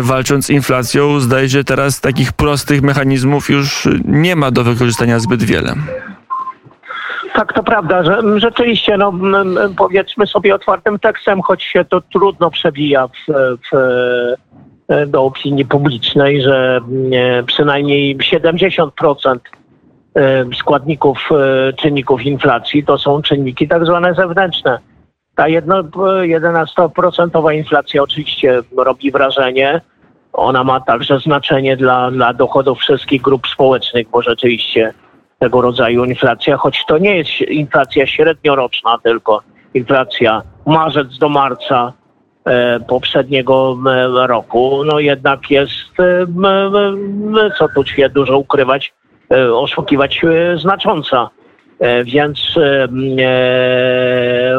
walcząc 0.00 0.46
z 0.46 0.50
inflacją. 0.50 1.20
Zdaje 1.20 1.48
się, 1.48 1.64
teraz 1.64 2.00
takich 2.00 2.32
prostych 2.32 2.82
mechanizmów 2.82 3.50
już 3.50 3.88
nie 4.04 4.36
ma 4.36 4.50
do 4.50 4.64
wykorzystania 4.64 5.18
zbyt 5.18 5.42
wiele. 5.42 5.74
Tak, 7.34 7.52
to 7.52 7.62
prawda, 7.62 8.04
że 8.04 8.22
rzeczywiście, 8.36 8.96
no, 8.96 9.12
powiedzmy 9.76 10.26
sobie 10.26 10.54
otwartym 10.54 10.98
tekstem, 10.98 11.42
choć 11.42 11.62
się 11.62 11.84
to 11.84 12.00
trudno 12.00 12.50
przewija 12.50 13.08
w, 13.08 13.32
w 13.72 13.76
do 15.06 15.24
opinii 15.24 15.64
publicznej, 15.64 16.42
że 16.42 16.80
e, 17.12 17.42
przynajmniej 17.42 18.16
70% 18.16 19.38
e, 20.14 20.44
składników, 20.54 21.28
czynników 21.76 22.22
inflacji 22.22 22.84
to 22.84 22.98
są 22.98 23.22
czynniki 23.22 23.68
tak 23.68 23.86
zwane 23.86 24.14
zewnętrzne. 24.14 24.78
Ta 25.34 25.44
11% 25.44 27.52
inflacja 27.52 28.02
oczywiście 28.02 28.62
robi 28.76 29.10
wrażenie. 29.10 29.80
Ona 30.32 30.64
ma 30.64 30.80
także 30.80 31.18
znaczenie 31.18 31.76
dla, 31.76 32.10
dla 32.10 32.32
dochodów 32.32 32.78
wszystkich 32.78 33.22
grup 33.22 33.48
społecznych, 33.48 34.08
bo 34.08 34.22
rzeczywiście 34.22 34.94
tego 35.38 35.60
rodzaju 35.60 36.04
inflacja, 36.04 36.56
choć 36.56 36.84
to 36.88 36.98
nie 36.98 37.16
jest 37.16 37.40
inflacja 37.40 38.06
średnioroczna, 38.06 38.98
tylko 39.02 39.42
inflacja 39.74 40.42
marzec 40.66 41.18
do 41.18 41.28
marca, 41.28 41.92
E, 41.92 41.99
poprzedniego 42.88 43.78
roku, 44.26 44.84
no 44.84 44.98
jednak 44.98 45.50
jest, 45.50 46.00
e, 46.00 46.26
co 47.58 47.68
tu 47.68 47.86
się 47.86 48.08
dużo 48.08 48.38
ukrywać, 48.38 48.92
e, 49.32 49.54
oszukiwać 49.54 50.20
znacząca. 50.56 51.30
Więc 52.04 52.58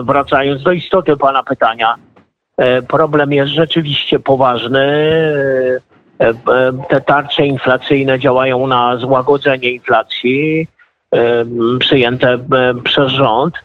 wracając 0.03 0.63
do 0.63 0.71
istoty 0.71 1.17
pana 1.17 1.43
pytania, 1.43 1.95
e, 2.57 2.81
problem 2.81 3.33
jest 3.33 3.51
rzeczywiście 3.51 4.19
poważny. 4.19 4.81
E, 6.21 6.29
e, 6.29 6.33
Te 6.89 7.01
tarcze 7.01 7.45
inflacyjne 7.45 8.19
działają 8.19 8.67
na 8.67 8.97
złagodzenie 8.97 9.71
inflacji 9.71 10.67
e, 11.15 11.45
przyjęte 11.79 12.33
e, 12.33 12.39
przez 12.83 13.11
rząd. 13.11 13.55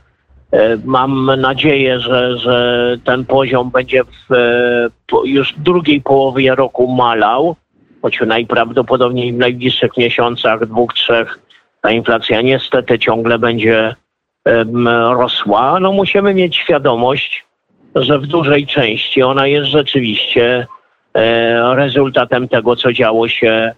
E, 0.52 0.76
Mam 0.84 1.30
nadzieję, 1.40 2.00
że, 2.00 2.38
że 2.38 2.96
ten 3.04 3.24
poziom 3.24 3.70
będzie 3.70 4.04
w, 4.04 4.32
e, 4.32 4.88
już 5.24 5.52
w 5.52 5.60
drugiej 5.60 6.00
połowie 6.00 6.54
roku 6.54 6.88
malał, 6.88 7.56
choć 8.02 8.20
najprawdopodobniej 8.26 9.32
w 9.32 9.36
najbliższych 9.36 9.96
miesiącach, 9.96 10.66
dwóch, 10.66 10.94
trzech, 10.94 11.38
ta 11.80 11.90
inflacja 11.90 12.42
niestety 12.42 12.98
ciągle 12.98 13.38
będzie 13.38 13.94
rosła. 15.10 15.80
No 15.80 15.92
musimy 15.92 16.34
mieć 16.34 16.56
świadomość, 16.56 17.44
że 17.94 18.18
w 18.18 18.26
dużej 18.26 18.66
części 18.66 19.22
ona 19.22 19.46
jest 19.46 19.66
rzeczywiście 19.66 20.66
e, 21.14 21.74
rezultatem 21.74 22.48
tego, 22.48 22.76
co 22.76 22.92
działo 22.92 23.28
się 23.28 23.74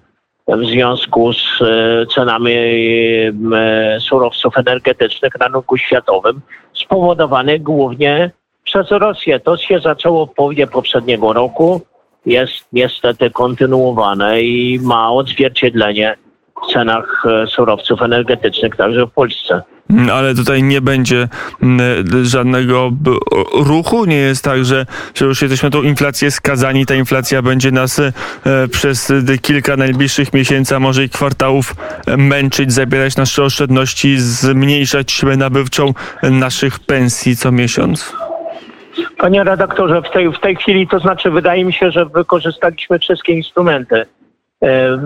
w 0.57 0.65
związku 0.65 1.33
z 1.33 1.63
e, 1.63 2.07
cenami 2.07 2.53
em, 2.53 3.55
e, 3.55 4.01
surowców 4.01 4.59
energetycznych 4.59 5.33
na 5.41 5.49
rynku 5.49 5.77
światowym, 5.77 6.41
spowodowanych 6.75 7.63
głównie 7.63 8.31
przez 8.65 8.91
Rosję. 8.91 9.41
To 9.41 9.57
się 9.57 9.79
zaczęło 9.79 10.27
w 10.27 10.35
połowie 10.35 10.67
poprzedniego 10.67 11.33
roku, 11.33 11.81
jest 12.27 12.65
niestety 12.73 13.31
kontynuowane 13.31 14.43
i 14.43 14.81
ma 14.83 15.13
odzwierciedlenie 15.13 16.17
w 16.63 16.73
cenach 16.73 17.25
e, 17.27 17.47
surowców 17.47 18.03
energetycznych 18.03 18.77
także 18.77 19.07
w 19.07 19.11
Polsce. 19.11 19.63
Ale 20.13 20.35
tutaj 20.35 20.63
nie 20.63 20.81
będzie 20.81 21.29
mm, 21.63 21.81
żadnego 22.25 22.93
ruchu. 23.53 24.05
Nie 24.05 24.17
jest 24.17 24.45
tak, 24.45 24.65
że, 24.65 24.87
że 25.15 25.25
już 25.25 25.43
jesteśmy 25.43 25.71
tą 25.71 25.83
inflację 25.83 26.31
skazani. 26.31 26.87
Ta 26.87 26.95
inflacja 26.95 27.43
będzie 27.43 27.71
nas 27.71 27.99
e, 27.99 28.13
przez 28.71 29.13
kilka 29.43 29.77
najbliższych 29.77 30.33
miesięcy, 30.33 30.77
a 30.77 30.81
może 30.81 31.05
i 31.05 31.09
kwartałów 31.09 31.75
e, 32.07 32.17
męczyć, 32.17 32.73
zabierać 32.73 33.17
nasze 33.17 33.43
oszczędności, 33.43 34.19
zmniejszać 34.19 35.13
siłę 35.13 35.37
nabywczą 35.37 35.95
naszych 36.23 36.81
pensji 36.81 37.37
co 37.37 37.53
miesiąc. 37.53 38.13
Panie 39.19 39.45
redaktorze, 39.45 40.03
w 40.03 40.11
tej, 40.11 40.33
w 40.33 40.41
tej 40.41 40.57
chwili 40.57 40.89
to 40.89 40.99
znaczy 40.99 41.31
wydaje 41.31 41.65
mi 41.65 41.73
się, 41.73 41.91
że 41.91 42.07
wykorzystaliśmy 42.07 42.99
wszystkie 42.99 43.33
instrumenty. 43.33 44.07
E, 44.63 44.99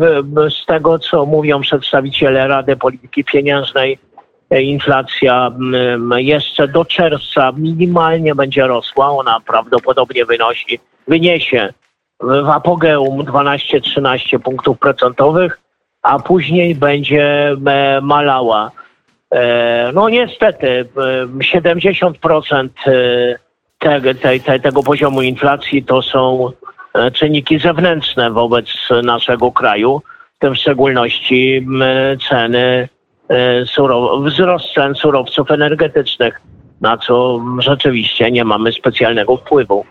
Z 0.62 0.66
tego, 0.66 0.98
co 0.98 1.26
mówią 1.26 1.60
przedstawiciele 1.60 2.48
Rady 2.48 2.76
Polityki 2.76 3.24
Pieniężnej, 3.24 3.98
inflacja 4.60 5.46
mm, 5.46 6.12
jeszcze 6.16 6.68
do 6.68 6.84
czerwca 6.84 7.52
minimalnie 7.56 8.34
będzie 8.34 8.66
rosła. 8.66 9.10
Ona 9.10 9.40
prawdopodobnie 9.40 10.24
wynosi, 10.24 10.80
wyniesie 11.08 11.72
w 12.20 12.48
apogeum 12.48 13.18
12-13 13.18 14.38
punktów 14.38 14.78
procentowych, 14.78 15.58
a 16.02 16.18
później 16.18 16.74
będzie 16.74 17.56
e, 17.66 18.00
malała. 18.00 18.70
E, 19.30 19.92
No 19.94 20.08
niestety 20.08 20.88
e, 20.96 21.26
70% 21.26 22.68
e, 22.86 23.38
te, 23.78 24.14
te, 24.14 24.40
te, 24.40 24.60
tego 24.60 24.82
poziomu 24.82 25.22
inflacji 25.22 25.84
to 25.84 26.02
są 26.02 26.50
e, 26.94 27.10
czynniki 27.10 27.58
zewnętrzne 27.58 28.30
wobec 28.30 28.66
naszego 29.02 29.52
kraju, 29.52 30.02
w 30.36 30.38
tym 30.38 30.54
w 30.54 30.58
szczególności 30.58 31.56
m, 31.56 31.82
ceny, 32.28 32.88
surow- 33.76 34.26
wzrost 34.26 34.74
cen 34.74 34.94
surowców 34.94 35.50
energetycznych, 35.50 36.40
na 36.80 36.96
co 36.98 37.40
rzeczywiście 37.58 38.30
nie 38.30 38.44
mamy 38.44 38.72
specjalnego 38.72 39.36
wpływu. 39.36 39.84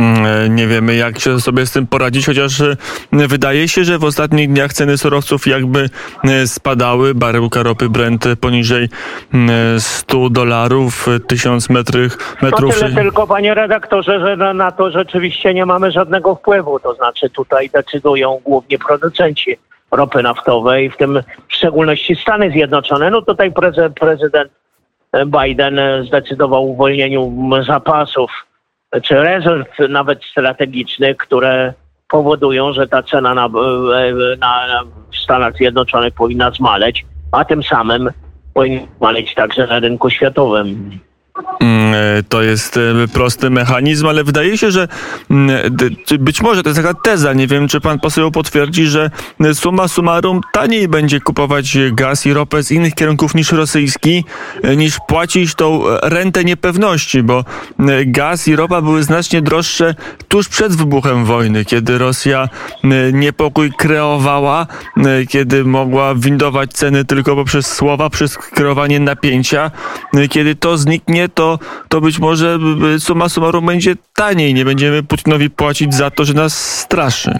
Mm, 0.00 0.26
e, 0.26 0.48
Nie 0.48 0.66
wiemy, 0.66 0.94
jak 0.94 1.18
się 1.18 1.40
sobie 1.40 1.66
z 1.66 1.72
tym 1.72 1.86
poradzić, 1.86 2.26
chociaż 2.26 2.60
e, 2.60 2.76
wydaje 3.12 3.68
się, 3.68 3.84
że 3.84 3.98
w 3.98 4.04
ostatnich 4.04 4.52
dniach 4.52 4.72
ceny 4.72 4.98
surowców 4.98 5.46
jakby 5.46 5.88
e, 6.24 6.46
spadały. 6.46 7.14
Baryłka 7.14 7.62
ropy 7.62 7.88
Brent 7.88 8.24
poniżej 8.40 8.88
mm, 9.34 9.50
e, 9.76 9.80
100 9.80 10.30
dolarów, 10.30 11.08
e, 11.08 11.20
1000 11.20 11.70
metrów. 11.70 12.36
No 12.42 12.48
metrów 12.48 12.78
tyle 12.80 12.94
tylko, 12.94 13.26
panie 13.26 13.54
redaktorze, 13.54 14.20
że 14.20 14.36
na, 14.36 14.54
na 14.54 14.72
to 14.72 14.90
rzeczywiście 14.90 15.54
nie 15.54 15.66
mamy 15.66 15.90
żadnego 15.92 16.34
wpływu. 16.34 16.80
To 16.80 16.94
znaczy 16.94 17.30
tutaj 17.30 17.70
decydują 17.70 18.40
głównie 18.44 18.78
producenci 18.78 19.56
ropy 19.90 20.22
naftowej, 20.22 20.90
w 20.90 20.96
tym 20.96 21.22
w 21.48 21.54
szczególności 21.54 22.16
Stany 22.16 22.50
Zjednoczone. 22.50 23.10
No 23.10 23.22
tutaj 23.22 23.52
preze, 23.52 23.90
prezydent 23.90 24.52
Biden 25.26 25.80
zdecydował 26.06 26.62
o 26.62 26.66
uwolnieniu 26.66 27.32
zapasów 27.66 28.30
czy 29.02 29.14
rezerw 29.14 29.68
nawet 29.88 30.24
strategicznych, 30.24 31.16
które 31.16 31.74
powodują, 32.08 32.72
że 32.72 32.88
ta 32.88 33.02
cena 33.02 33.34
na, 33.34 33.48
na, 34.38 34.82
w 35.12 35.16
Stanach 35.16 35.56
Zjednoczonych 35.56 36.14
powinna 36.14 36.50
zmaleć, 36.50 37.06
a 37.32 37.44
tym 37.44 37.62
samym 37.62 38.10
powinna 38.54 38.86
zmaleć 38.98 39.34
także 39.34 39.66
na 39.66 39.78
rynku 39.78 40.10
światowym. 40.10 40.90
Mm, 41.60 41.94
e, 41.94 42.22
To 42.28 42.42
jest 42.42 42.76
e, 42.76 43.08
prosty 43.12 43.50
mechanizm, 43.50 44.06
ale 44.06 44.24
wydaje 44.24 44.58
się, 44.58 44.70
że 44.70 44.88
mm, 45.30 45.76
być 46.18 46.42
może 46.42 46.62
to 46.62 46.68
jest 46.68 46.82
taka 46.82 46.94
teza, 46.94 47.32
nie 47.32 47.46
wiem, 47.46 47.68
czy 47.68 47.80
pan 47.80 47.98
poseł 47.98 48.30
potwierdzi, 48.30 48.86
że 48.86 49.10
e, 49.40 49.54
summa 49.54 49.88
summarum 49.88 50.40
taniej 50.52 50.88
będzie 50.88 51.20
kupować 51.20 51.78
gaz 51.92 52.26
i 52.26 52.32
ropę 52.32 52.62
z 52.62 52.70
innych 52.70 52.94
kierunków 52.94 53.34
niż 53.34 53.52
rosyjski, 53.52 54.24
niż 54.76 54.98
płacić 55.08 55.54
tą 55.54 55.82
rentę 56.02 56.44
niepewności, 56.44 57.22
bo 57.22 57.44
gaz 58.06 58.48
i 58.48 58.56
ropa 58.56 58.82
były 58.82 59.02
znacznie 59.02 59.42
droższe 59.42 59.94
tuż 60.28 60.48
przed 60.48 60.76
wybuchem 60.76 61.24
wojny, 61.24 61.64
kiedy 61.64 61.98
Rosja 61.98 62.48
niepokój 63.12 63.72
kreowała, 63.72 64.66
kiedy 65.28 65.64
mogła 65.64 66.14
windować 66.14 66.72
ceny 66.72 67.04
tylko 67.04 67.36
poprzez 67.36 67.66
słowa, 67.66 68.10
przez 68.10 68.38
kreowanie 68.38 69.00
napięcia. 69.00 69.70
Kiedy 70.30 70.54
to 70.54 70.78
zniknie, 70.78 71.28
to, 71.34 71.58
to 71.88 72.00
być 72.00 72.18
może 72.18 72.58
summa 72.98 73.28
summarum 73.28 73.66
będzie 73.66 73.94
taniej. 74.14 74.54
Nie 74.54 74.64
będziemy 74.64 75.02
Putinowi 75.02 75.50
płacić 75.50 75.94
za 75.94 76.10
to, 76.10 76.24
że 76.24 76.34
nas 76.34 76.78
straszy. 76.78 77.38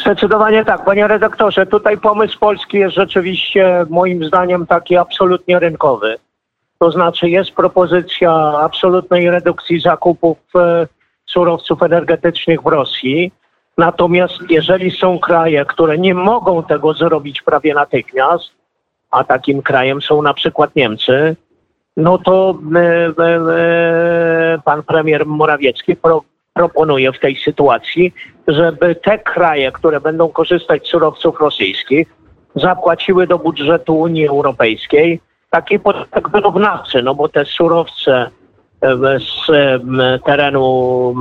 Zdecydowanie 0.00 0.64
tak, 0.64 0.84
panie 0.84 1.08
redaktorze. 1.08 1.66
Tutaj 1.66 1.98
pomysł 1.98 2.38
polski 2.38 2.78
jest 2.78 2.94
rzeczywiście 2.94 3.86
moim 3.90 4.24
zdaniem 4.24 4.66
taki 4.66 4.96
absolutnie 4.96 5.58
rynkowy. 5.58 6.16
To 6.78 6.90
znaczy 6.90 7.30
jest 7.30 7.50
propozycja 7.50 8.32
absolutnej 8.60 9.30
redukcji 9.30 9.80
zakupów 9.80 10.38
e, 10.54 10.86
surowców 11.26 11.82
energetycznych 11.82 12.62
w 12.62 12.66
Rosji. 12.66 13.32
Natomiast 13.78 14.34
jeżeli 14.50 14.90
są 14.90 15.18
kraje, 15.18 15.64
które 15.64 15.98
nie 15.98 16.14
mogą 16.14 16.62
tego 16.62 16.94
zrobić 16.94 17.42
prawie 17.42 17.74
natychmiast, 17.74 18.50
a 19.10 19.24
takim 19.24 19.62
krajem 19.62 20.02
są 20.02 20.22
na 20.22 20.34
przykład 20.34 20.76
Niemcy, 20.76 21.36
no 21.96 22.18
to 22.18 22.58
e, 22.74 22.78
e, 22.78 23.38
e, 24.54 24.58
pan 24.64 24.82
premier 24.82 25.26
Morawiecki 25.26 25.96
pro, 25.96 26.24
proponuje 26.52 27.12
w 27.12 27.20
tej 27.20 27.36
sytuacji, 27.36 28.14
żeby 28.48 28.94
te 28.94 29.18
kraje, 29.18 29.72
które 29.72 30.00
będą 30.00 30.28
korzystać 30.28 30.86
z 30.86 30.90
surowców 30.90 31.40
rosyjskich, 31.40 32.08
zapłaciły 32.54 33.26
do 33.26 33.38
budżetu 33.38 34.00
Unii 34.00 34.28
Europejskiej 34.28 35.20
taki 35.50 35.78
podatek 35.78 36.28
wyrównawczy, 36.28 37.02
no 37.02 37.14
bo 37.14 37.28
te 37.28 37.44
surowce 37.44 38.30
z 39.18 39.46
terenu 40.24 41.14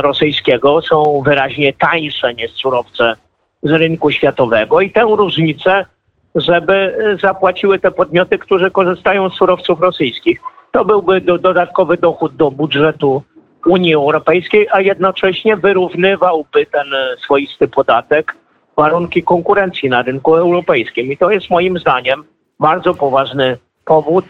rosyjskiego 0.00 0.82
są 0.82 1.22
wyraźnie 1.24 1.72
tańsze 1.72 2.34
niż 2.34 2.50
surowce 2.50 3.16
z 3.62 3.70
rynku 3.72 4.10
światowego 4.10 4.80
i 4.80 4.90
tę 4.90 5.00
różnicę, 5.00 5.86
żeby 6.34 6.74
e, 6.74 7.16
zapłaciły 7.16 7.78
te 7.78 7.90
podmioty, 7.90 8.38
które 8.38 8.70
korzystają 8.70 9.30
z 9.30 9.34
surowców 9.34 9.80
rosyjskich. 9.80 10.40
To 10.70 10.84
byłby 10.84 11.20
do, 11.20 11.38
dodatkowy 11.38 11.96
dochód 11.96 12.36
do 12.36 12.50
budżetu 12.50 13.22
Unii 13.66 13.94
Europejskiej, 13.94 14.68
a 14.72 14.80
jednocześnie 14.80 15.56
wyrównywałby 15.56 16.66
ten 16.66 16.94
e, 16.94 17.16
swoisty 17.24 17.68
podatek 17.68 18.36
warunki 18.76 19.22
konkurencji 19.22 19.88
na 19.88 20.02
rynku 20.02 20.36
europejskim. 20.36 21.12
I 21.12 21.16
to 21.16 21.30
jest 21.30 21.50
moim 21.50 21.78
zdaniem 21.78 22.24
bardzo 22.60 22.94
poważny 22.94 23.58
powód, 23.84 24.24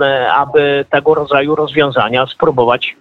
e, 0.00 0.32
aby 0.32 0.84
tego 0.90 1.14
rodzaju 1.14 1.54
rozwiązania 1.54 2.26
spróbować 2.26 2.96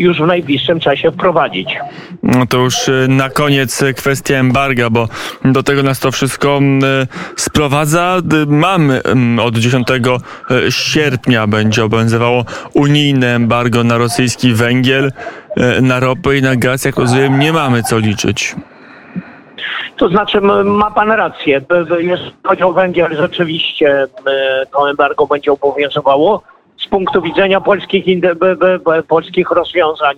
już 0.00 0.18
w 0.18 0.26
najbliższym 0.26 0.80
czasie 0.80 1.12
wprowadzić. 1.12 1.76
No 2.22 2.46
to 2.46 2.58
już 2.58 2.88
e, 2.88 2.92
na 3.08 3.30
koniec 3.30 3.82
e, 3.82 3.94
kwestia 3.94 4.34
embarga, 4.34 4.90
bo 4.90 5.08
do 5.44 5.62
tego 5.62 5.82
nas 5.82 6.00
to 6.00 6.12
wszystko 6.12 6.58
e, 6.58 7.06
sprowadza. 7.36 8.16
Mamy 8.46 9.02
od 9.42 9.58
10 9.58 9.88
sierpnia 10.70 11.46
będzie 11.46 11.84
obowiązywało 11.84 12.44
unijne 12.74 13.34
embargo 13.34 13.84
na 13.84 13.98
rosyjski 13.98 14.54
węgiel, 14.54 15.12
na 15.82 16.00
ropę 16.00 16.36
i 16.36 16.42
na 16.42 16.56
gaz. 16.56 16.84
Jak 16.84 16.96
rozumiem, 16.96 17.38
nie 17.38 17.52
mamy 17.52 17.82
co 17.82 17.98
liczyć. 17.98 18.56
To 19.96 20.08
znaczy, 20.08 20.40
ma 20.64 20.90
pan 20.90 21.10
rację. 21.10 21.60
Jeżeli 21.90 22.10
chodzi 22.44 22.62
o 22.62 22.72
węgiel, 22.72 23.16
rzeczywiście 23.16 24.06
to 24.72 24.90
embargo 24.90 25.26
będzie 25.26 25.52
obowiązywało. 25.52 26.42
Z 26.80 26.86
punktu 26.86 27.22
widzenia 27.22 27.60
polskich, 27.60 28.04
polskich 29.08 29.50
rozwiązań 29.50 30.16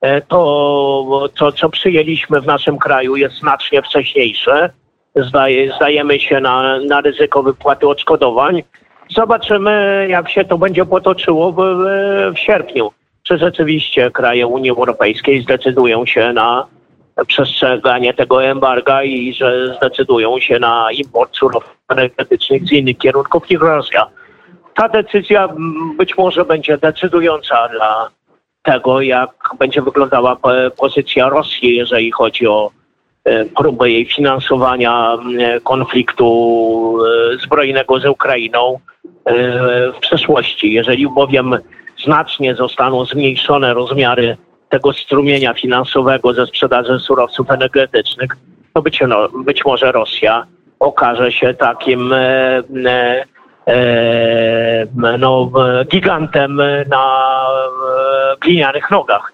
e, 0.00 0.20
to, 0.20 1.28
to, 1.38 1.52
co 1.52 1.68
przyjęliśmy 1.68 2.40
w 2.40 2.46
naszym 2.46 2.78
kraju 2.78 3.16
jest 3.16 3.38
znacznie 3.38 3.82
wcześniejsze. 3.82 4.70
Zdaje, 5.16 5.72
zdajemy 5.76 6.20
się 6.20 6.40
na, 6.40 6.78
na 6.78 7.00
ryzyko 7.00 7.42
wypłaty 7.42 7.88
odszkodowań. 7.88 8.62
Zobaczymy, 9.10 10.06
jak 10.10 10.30
się 10.30 10.44
to 10.44 10.58
będzie 10.58 10.84
potoczyło 10.86 11.52
w, 11.52 11.56
w 12.34 12.38
sierpniu. 12.38 12.90
Czy 13.22 13.38
rzeczywiście 13.38 14.10
kraje 14.10 14.46
Unii 14.46 14.70
Europejskiej 14.70 15.42
zdecydują 15.42 16.06
się 16.06 16.32
na 16.32 16.66
przestrzeganie 17.26 18.14
tego 18.14 18.44
embarga 18.44 19.02
i 19.02 19.34
że 19.34 19.74
zdecydują 19.76 20.40
się 20.40 20.58
na 20.58 20.92
import 20.92 21.36
surowców 21.36 21.76
energetycznych 21.88 22.64
z 22.64 22.72
innych 22.72 22.98
kierunków 22.98 23.50
niż 23.50 23.60
Rosja. 23.60 24.06
Ta 24.74 24.88
decyzja 24.88 25.48
być 25.98 26.18
może 26.18 26.44
będzie 26.44 26.78
decydująca 26.78 27.68
dla 27.68 28.10
tego, 28.62 29.00
jak 29.00 29.30
będzie 29.58 29.82
wyglądała 29.82 30.36
e, 30.44 30.70
pozycja 30.70 31.28
Rosji, 31.28 31.76
jeżeli 31.76 32.10
chodzi 32.10 32.46
o 32.46 32.70
e, 33.24 33.44
próbę 33.44 33.90
jej 33.90 34.06
finansowania 34.06 35.18
e, 35.38 35.60
konfliktu 35.60 36.98
zbrojnego 37.42 38.00
z 38.00 38.06
Ukrainą 38.06 38.78
w 39.94 39.98
przyszłości. 40.00 40.72
Jeżeli 40.72 41.08
bowiem 41.08 41.58
znacznie 42.04 42.54
zostaną 42.54 43.04
zmniejszone 43.04 43.74
rozmiary 43.74 44.36
tego 44.68 44.92
strumienia 44.92 45.54
finansowego 45.54 46.32
ze 46.32 46.46
sprzedaży 46.46 46.98
surowców 46.98 47.50
energetycznych, 47.50 48.36
to 48.74 48.82
być, 48.82 49.00
no, 49.08 49.28
być 49.28 49.64
może 49.64 49.92
Rosja 49.92 50.46
okaże 50.80 51.32
się 51.32 51.54
takim 51.54 52.12
e, 52.12 52.62
no, 55.18 55.50
gigantem 55.90 56.56
na 56.88 57.04
glinianych 58.40 58.90
nogach. 58.90 59.32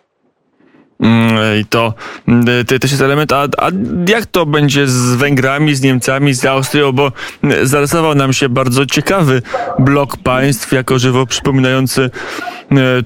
Mm, 1.00 1.60
I 1.60 1.64
to, 1.64 1.94
mm, 2.28 2.44
to 2.66 2.78
też 2.78 2.90
jest 2.90 3.02
element. 3.02 3.32
A, 3.32 3.42
a 3.42 3.70
jak 4.08 4.26
to 4.26 4.46
będzie 4.46 4.86
z 4.86 5.14
Węgrami, 5.14 5.74
z 5.74 5.82
Niemcami, 5.82 6.34
z 6.34 6.44
Austrią? 6.44 6.92
Bo 6.92 7.12
mm, 7.42 7.66
zarysował 7.66 8.14
nam 8.14 8.32
się 8.32 8.48
bardzo 8.48 8.86
ciekawy 8.86 9.42
blok 9.78 10.16
państw, 10.16 10.72
jako 10.72 10.98
żywo 10.98 11.26
przypominający 11.26 12.10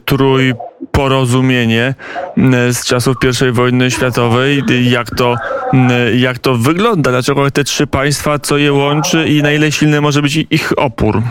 trój 0.04 0.54
porozumienie 0.92 1.94
mm, 2.37 2.72
z 2.72 2.85
czasów 2.85 3.16
I 3.48 3.52
wojny 3.52 3.90
światowej. 3.90 4.62
Jak 4.83 5.11
to, 5.11 5.35
mm, 5.72 5.90
jak 6.18 6.38
to 6.38 6.55
wygląda? 6.55 7.11
Dlaczego 7.11 7.50
te 7.50 7.64
trzy 7.64 7.87
państwa, 7.87 8.38
co 8.38 8.59
je 8.59 8.72
łączy 8.72 9.24
i 9.28 9.42
na 9.42 9.52
ile 9.52 9.72
silny 9.72 10.00
może 10.00 10.22
być 10.22 10.37
ich 10.50 10.72
opór? 10.76 11.22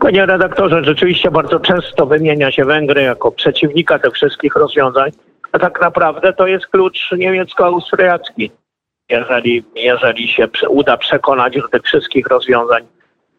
Panie 0.00 0.26
redaktorze, 0.26 0.84
rzeczywiście 0.84 1.30
bardzo 1.30 1.60
często 1.60 2.06
wymienia 2.06 2.52
się 2.52 2.64
Węgry 2.64 3.02
jako 3.02 3.32
przeciwnika 3.32 3.98
tych 3.98 4.12
wszystkich 4.12 4.56
rozwiązań, 4.56 5.10
a 5.52 5.58
tak 5.58 5.80
naprawdę 5.80 6.32
to 6.32 6.46
jest 6.46 6.66
klucz 6.66 7.12
niemiecko-austriacki. 7.18 8.50
Jeżeli, 9.08 9.64
jeżeli 9.76 10.28
się 10.28 10.48
uda 10.68 10.96
przekonać 10.96 11.54
do 11.54 11.68
tych 11.68 11.82
wszystkich 11.82 12.26
rozwiązań 12.26 12.82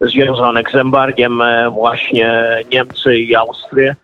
związanych 0.00 0.70
z 0.70 0.74
embargiem 0.74 1.42
e, 1.42 1.70
właśnie 1.70 2.58
Niemcy 2.72 3.18
i 3.18 3.34
Austrię, 3.34 3.96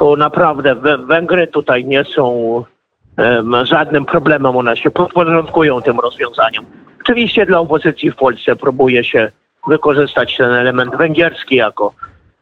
to 0.00 0.16
naprawdę 0.16 0.74
Wę- 0.74 1.06
Węgry 1.06 1.46
tutaj 1.46 1.84
nie 1.84 2.04
są 2.04 2.64
żadnym 3.62 4.04
problemem, 4.04 4.56
one 4.56 4.76
się 4.76 4.90
podporządkują 4.90 5.82
tym 5.82 6.00
rozwiązaniom. 6.00 6.64
Oczywiście 7.00 7.46
dla 7.46 7.58
opozycji 7.58 8.10
w 8.10 8.16
Polsce 8.16 8.56
próbuje 8.56 9.04
się 9.04 9.32
wykorzystać 9.66 10.36
ten 10.36 10.52
element 10.52 10.96
węgierski 10.96 11.56
jako, 11.56 11.92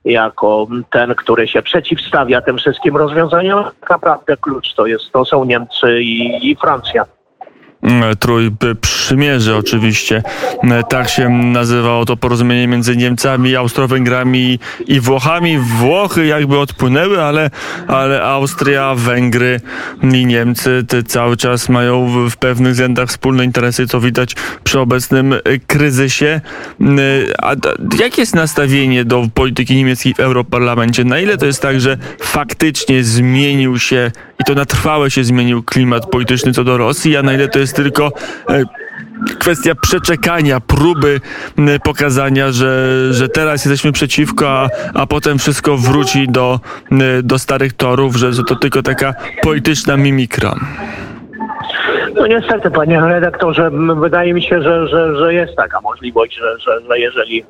jako 0.05 0.67
ten, 0.91 1.15
który 1.15 1.49
się 1.49 1.63
przeciwstawia 1.63 2.41
tym 2.41 2.59
wszystkim 2.59 2.97
rozwiązaniom. 2.97 3.65
Naprawdę 3.91 4.37
klucz 4.37 4.75
to, 4.75 4.87
jest, 4.87 5.13
to 5.13 5.25
są 5.25 5.45
Niemcy 5.45 6.03
i, 6.03 6.51
i 6.51 6.57
Francja. 6.57 7.05
Mm, 7.83 8.17
Trój 8.17 8.51
przymierze 9.09 9.57
oczywiście. 9.57 10.23
Mm, 10.63 10.85
Tak 10.85 11.09
się 11.09 11.29
nazywało 11.29 12.05
to 12.05 12.17
porozumienie 12.17 12.69
między 12.69 12.97
Niemcami, 12.97 13.57
Austro-Węgrami 13.57 14.59
i 14.87 15.01
Włochami. 15.01 15.59
Włochy 15.59 16.27
jakby 16.27 16.59
odpłynęły, 16.59 17.23
ale, 17.23 17.51
ale 17.87 18.23
Austria, 18.23 18.95
Węgry 18.95 19.61
i 20.03 20.27
Niemcy 20.27 20.85
te 20.89 21.03
cały 21.03 21.37
czas 21.37 21.69
mają 21.69 22.29
w, 22.31 22.37
pewnych 22.37 22.73
względach 22.73 23.09
wspólne 23.09 23.45
interesy, 23.45 23.87
co 23.87 24.01
widać 24.01 24.37
przy 24.65 24.81
obecnym 24.81 25.35
kryzysie. 25.67 26.41
Mm, 26.81 26.99
A 27.43 27.53
jakie 28.01 28.23
jest 28.23 28.35
nastawienie 28.35 29.05
do 29.05 29.29
polityki 29.35 29.77
niemieckiej 29.77 30.15
w 30.15 30.21
Europarlamencie? 30.21 31.05
Na 31.05 31.19
ile 31.19 31.39
to 31.39 31.47
jest 31.47 31.63
tak, 31.63 31.81
że 31.81 31.97
faktycznie 32.21 33.05
zmienił 33.05 33.79
się 33.79 34.11
i 34.41 34.45
to 34.45 34.55
na 34.55 34.65
trwałe 34.65 35.11
się 35.11 35.25
zmienił 35.25 35.63
klimat 35.63 36.07
polityczny 36.07 36.53
co 36.53 36.65
do 36.65 36.77
Rosji, 36.77 37.17
a 37.17 37.23
na 37.23 37.33
ile 37.33 37.49
to 37.49 37.59
jest 37.59 37.77
tylko 37.77 38.13
e, 38.49 38.65
kwestia 39.39 39.75
przeczekania, 39.75 40.61
próby 40.61 41.21
pokazania, 41.85 42.53
że, 42.53 42.95
że 43.11 43.29
teraz 43.29 43.65
jesteśmy 43.65 43.93
przeciwko, 43.93 44.49
a, 44.49 44.69
a 44.95 45.07
potem 45.07 45.39
wszystko 45.39 45.77
wróci 45.77 46.29
do, 46.29 46.61
do 47.23 47.39
starych 47.39 47.73
torów, 47.73 48.17
że 48.17 48.45
to 48.45 48.57
tylko 48.57 48.83
taka 48.83 49.15
polityczna 49.43 49.97
mimikra. 49.97 50.55
No 52.15 52.27
niestety, 52.27 52.71
panie 52.71 53.01
redaktorze, 53.01 53.71
wydaje 54.01 54.35
mi 54.35 54.43
się, 54.43 54.63
że, 54.63 54.89
że, 54.89 55.17
że 55.17 55.35
jest 55.35 55.57
taka 55.57 55.81
możliwość, 55.81 56.39
że, 56.39 56.59
że, 56.59 56.81
że 56.89 56.99
jeżeli 56.99 57.45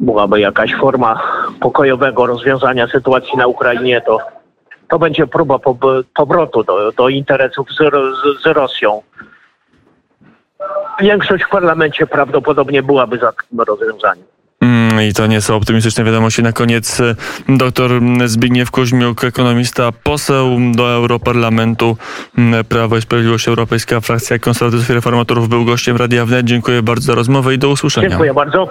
byłaby 0.00 0.40
jakaś 0.40 0.74
forma 0.74 1.22
pokojowego 1.60 2.26
rozwiązania 2.26 2.86
sytuacji 2.86 3.36
na 3.36 3.46
Ukrainie, 3.46 4.00
to, 4.06 4.18
to 4.88 4.98
będzie 4.98 5.26
próba 5.26 5.58
powrotu 6.14 6.64
do, 6.64 6.92
do 6.92 7.08
interesów 7.08 7.68
z, 7.70 7.76
z 8.42 8.46
Rosją. 8.46 9.02
Większość 11.00 11.44
w 11.44 11.48
parlamencie 11.48 12.06
prawdopodobnie 12.06 12.82
byłaby 12.82 13.18
za 13.18 13.32
takim 13.32 13.60
rozwiązaniem. 13.60 14.24
Mm, 14.60 15.02
I 15.08 15.12
to 15.12 15.26
nie 15.26 15.40
są 15.40 15.56
optymistyczne 15.56 16.04
wiadomości. 16.04 16.42
Na 16.42 16.52
koniec 16.52 17.02
dr 17.48 17.90
Zbigniew 18.24 18.70
Kuźmiuk, 18.70 19.24
ekonomista, 19.24 19.92
poseł 20.02 20.46
do 20.74 20.92
Europarlamentu 20.92 21.96
m, 22.38 22.54
Prawo 22.68 22.96
i 22.96 23.02
Sprawiedliwość 23.02 23.48
Europejska, 23.48 24.00
frakcja 24.00 24.38
konserwatystów 24.38 24.90
i 24.90 24.94
reformatorów, 24.94 25.48
był 25.48 25.64
gościem 25.64 25.96
Radia 25.96 26.26
Wnet. 26.26 26.46
Dziękuję 26.46 26.82
bardzo 26.82 27.06
za 27.06 27.14
rozmowę 27.14 27.54
i 27.54 27.58
do 27.58 27.68
usłyszenia. 27.68 28.08
Dziękuję 28.08 28.34
bardzo. 28.34 28.68